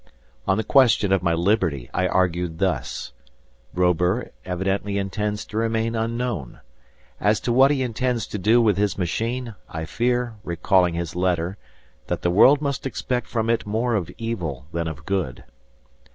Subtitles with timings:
[0.47, 3.13] On the question of my liberty I argued thus:
[3.75, 6.59] Robur evidently intends to remain unknown.
[7.19, 11.59] As to what he intends to do with his machine, I fear, recalling his letter,
[12.07, 15.43] that the world must expect from it more of evil than of good.